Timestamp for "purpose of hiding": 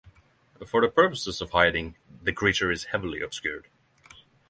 0.89-1.95